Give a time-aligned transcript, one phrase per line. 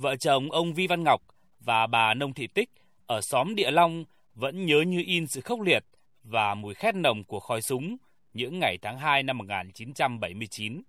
[0.00, 1.22] vợ chồng ông Vi Văn Ngọc
[1.60, 2.70] và bà Nông Thị Tích
[3.06, 4.04] ở xóm Địa Long
[4.34, 5.84] vẫn nhớ như in sự khốc liệt
[6.22, 7.96] và mùi khét nồng của khói súng
[8.32, 10.82] những ngày tháng 2 năm 1979.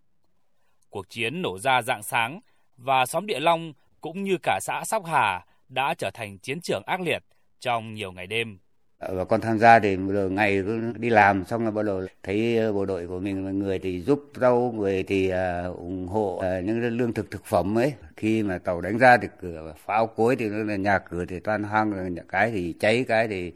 [0.90, 2.40] Cuộc chiến nổ ra dạng sáng
[2.78, 6.84] và xóm Địa Long cũng như cả xã Sóc Hà đã trở thành chiến trường
[6.86, 7.24] ác liệt
[7.60, 8.60] trong nhiều ngày đêm.
[9.02, 9.98] Dạ, và con tham gia thì
[10.32, 13.80] ngày cứ đi làm xong là bắt đầu thấy ờ, bộ đội của mình người
[13.80, 17.94] thì giúp rau, người thì uh, ủng hộ uh, những lương thực thực phẩm ấy.
[18.18, 21.64] Khi mà tàu đánh ra thì cửa pháo cối thì là nhà cửa thì toàn
[21.64, 23.52] hoang, cái thì cháy, cái thì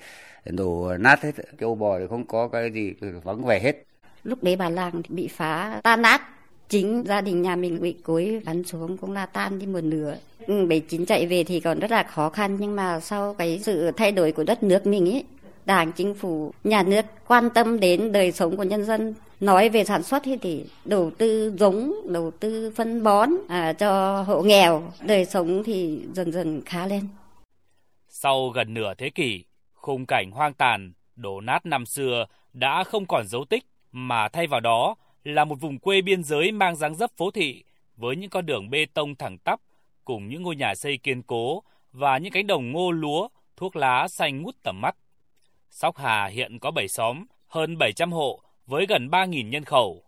[0.45, 1.31] đổ nát hết.
[1.59, 3.83] Châu bò thì không có cái gì vắng vẻ hết.
[4.23, 6.21] Lúc đấy bà làng bị phá tan nát
[6.69, 10.15] chính gia đình nhà mình bị cối bắn xuống cũng là tan đi một nửa
[10.47, 13.59] ừ, bảy chín chạy về thì còn rất là khó khăn nhưng mà sau cái
[13.63, 15.23] sự thay đổi của đất nước mình ấy
[15.65, 19.83] đảng chính phủ nhà nước quan tâm đến đời sống của nhân dân nói về
[19.83, 25.25] sản xuất thì đầu tư giống đầu tư phân bón à, cho hộ nghèo đời
[25.25, 27.07] sống thì dần dần khá lên
[28.09, 33.05] sau gần nửa thế kỷ khung cảnh hoang tàn đổ nát năm xưa đã không
[33.05, 36.95] còn dấu tích mà thay vào đó là một vùng quê biên giới mang dáng
[36.95, 37.63] dấp phố thị
[37.97, 39.59] với những con đường bê tông thẳng tắp
[40.05, 44.07] cùng những ngôi nhà xây kiên cố và những cánh đồng ngô lúa, thuốc lá
[44.07, 44.95] xanh ngút tầm mắt.
[45.75, 50.03] Sóc Hà hiện có 7 xóm, hơn 700 hộ với gần 3.000 nhân khẩu.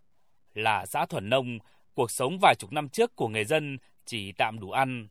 [0.54, 1.60] Là xã thuần nông,
[1.94, 5.08] cuộc sống vài chục năm trước của người dân chỉ tạm đủ ăn.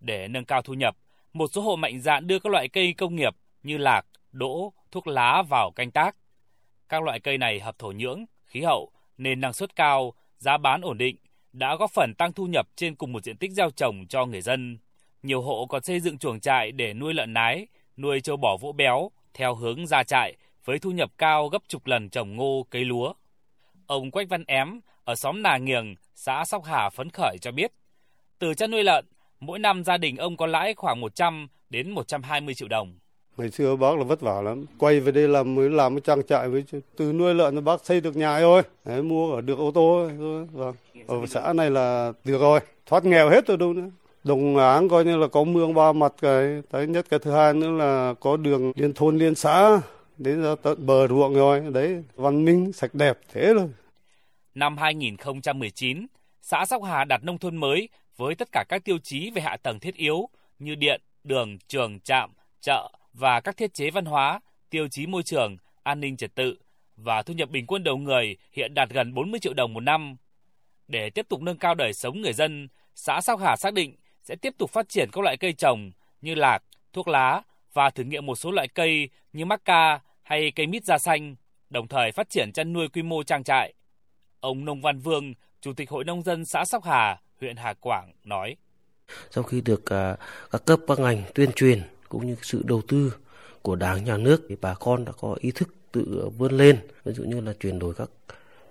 [0.00, 0.96] Để nâng cao thu nhập,
[1.32, 5.06] một số hộ mạnh dạn đưa các loại cây công nghiệp như lạc, đỗ, thuốc
[5.06, 6.16] lá vào canh tác.
[6.88, 10.80] Các loại cây này hợp thổ nhưỡng, khí hậu nên năng suất cao, giá bán
[10.80, 11.16] ổn định
[11.52, 14.40] đã góp phần tăng thu nhập trên cùng một diện tích gieo trồng cho người
[14.40, 14.78] dân.
[15.22, 18.72] Nhiều hộ còn xây dựng chuồng trại để nuôi lợn nái, nuôi châu bò vỗ
[18.72, 22.84] béo theo hướng ra trại với thu nhập cao gấp chục lần trồng ngô cây
[22.84, 23.12] lúa.
[23.86, 27.72] Ông Quách Văn Ém ở xóm Nà Nghiềng, xã Sóc Hà phấn khởi cho biết,
[28.38, 29.04] từ chăn nuôi lợn,
[29.40, 32.98] mỗi năm gia đình ông có lãi khoảng 100 đến 120 triệu đồng.
[33.36, 36.22] Ngày xưa bác là vất vả lắm, quay về đây làm mới làm cái trang
[36.28, 36.64] trại với
[36.96, 40.10] từ nuôi lợn thì bác xây được nhà rồi, Đấy, mua ở được ô tô
[40.18, 40.74] rồi, Vâng.
[41.06, 43.90] Ở xã này là được rồi, thoát nghèo hết rồi đâu nữa.
[44.24, 47.54] Đồng áng coi như là có mương ba mặt cái, thứ nhất cái thứ hai
[47.54, 49.80] nữa là có đường liên thôn liên xã
[50.18, 53.68] đến ra tận bờ ruộng rồi, đấy văn minh sạch đẹp thế rồi.
[54.54, 56.06] Năm 2019,
[56.42, 59.56] xã Sóc Hà đạt nông thôn mới với tất cả các tiêu chí về hạ
[59.56, 64.40] tầng thiết yếu như điện, đường, trường, trạm, chợ, và các thiết chế văn hóa,
[64.70, 66.58] tiêu chí môi trường, an ninh trật tự
[66.96, 70.16] và thu nhập bình quân đầu người hiện đạt gần 40 triệu đồng một năm.
[70.88, 73.94] Để tiếp tục nâng cao đời sống người dân, xã Sóc Hà xác định
[74.30, 77.42] sẽ tiếp tục phát triển các loại cây trồng như lạc, thuốc lá
[77.72, 81.36] và thử nghiệm một số loại cây như mắc ca hay cây mít da xanh,
[81.70, 83.74] đồng thời phát triển chăn nuôi quy mô trang trại.
[84.40, 88.12] Ông Nông Văn Vương, Chủ tịch Hội Nông dân xã Sóc Hà, huyện Hà Quảng
[88.24, 88.56] nói.
[89.30, 90.16] Sau khi được à,
[90.50, 93.14] các cấp các ngành tuyên truyền cũng như sự đầu tư
[93.62, 97.12] của đảng nhà nước thì bà con đã có ý thức tự vươn lên ví
[97.12, 98.10] dụ như là chuyển đổi các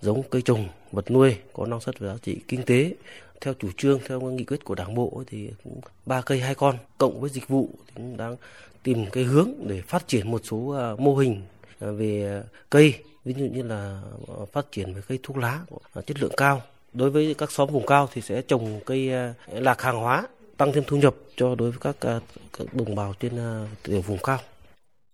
[0.01, 2.93] giống cây trồng vật nuôi có năng suất và giá trị kinh tế
[3.41, 6.77] theo chủ trương theo nghị quyết của đảng bộ thì cũng ba cây hai con
[6.97, 8.35] cộng với dịch vụ thì cũng đang
[8.83, 11.41] tìm cái hướng để phát triển một số à, mô hình
[11.79, 12.93] à, về cây
[13.25, 15.59] ví dụ như là à, phát triển về cây thuốc lá
[16.05, 16.61] chất lượng cao
[16.93, 19.11] đối với các xóm vùng cao thì sẽ trồng cây
[19.47, 20.27] lạc hàng hóa
[20.57, 22.21] tăng thêm thu nhập cho đối với các,
[22.53, 24.39] các đồng bào trên tiểu vùng cao.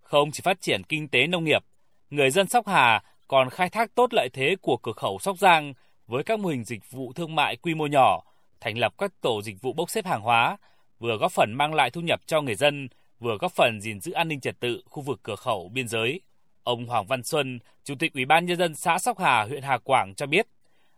[0.01, 1.63] Không chỉ phát triển kinh tế nông nghiệp,
[2.09, 5.73] người dân Sóc Hà còn khai thác tốt lợi thế của cửa khẩu Sóc Giang
[6.07, 8.23] với các mô hình dịch vụ thương mại quy mô nhỏ,
[8.61, 10.57] thành lập các tổ dịch vụ bốc xếp hàng hóa,
[10.99, 12.89] vừa góp phần mang lại thu nhập cho người dân,
[13.19, 16.21] vừa góp phần gìn giữ an ninh trật tự khu vực cửa khẩu biên giới.
[16.63, 19.77] Ông Hoàng Văn Xuân, Chủ tịch Ủy ban nhân dân xã Sóc Hà, huyện Hà
[19.77, 20.47] Quảng cho biết,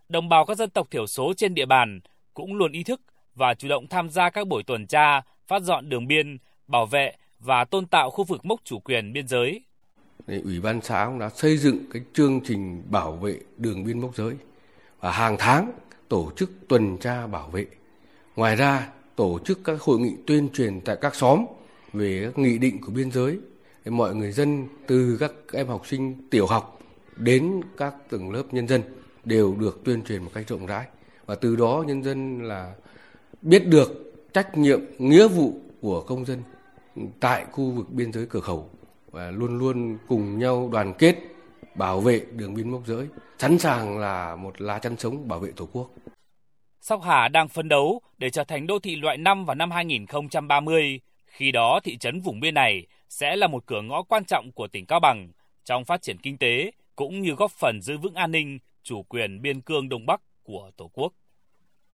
[0.08, 2.00] đồng bào các dân tộc thiểu số trên địa bàn
[2.34, 3.00] cũng luôn ý thức
[3.34, 7.12] và chủ động tham gia các buổi tuần tra, phát dọn đường biên, bảo vệ
[7.38, 9.62] và tôn tạo khu vực mốc chủ quyền biên giới.
[10.26, 14.16] Ủy ban xã cũng đã xây dựng cái chương trình bảo vệ đường biên mốc
[14.16, 14.34] giới
[15.00, 15.72] và hàng tháng
[16.08, 17.66] tổ chức tuần tra bảo vệ.
[18.36, 21.44] Ngoài ra, tổ chức các hội nghị tuyên truyền tại các xóm
[21.92, 23.38] về các nghị định của biên giới.
[23.84, 26.78] Để mọi người dân từ các em học sinh tiểu học
[27.16, 28.82] đến các tầng lớp nhân dân
[29.24, 30.86] đều được tuyên truyền một cách rộng rãi.
[31.26, 32.74] Và từ đó nhân dân là
[33.42, 36.42] biết được trách nhiệm nghĩa vụ của công dân
[37.20, 38.70] tại khu vực biên giới cửa khẩu.
[39.10, 41.16] Và luôn luôn cùng nhau đoàn kết
[41.74, 43.06] bảo vệ đường biên mốc giới,
[43.38, 45.90] sẵn sàng là một lá chắn sống bảo vệ Tổ quốc.
[46.80, 51.00] Sóc Hà đang phấn đấu để trở thành đô thị loại 5 vào năm 2030.
[51.26, 54.68] Khi đó, thị trấn vùng biên này sẽ là một cửa ngõ quan trọng của
[54.68, 55.28] tỉnh Cao Bằng
[55.64, 59.42] trong phát triển kinh tế cũng như góp phần giữ vững an ninh, chủ quyền
[59.42, 61.12] biên cương Đông Bắc của Tổ quốc.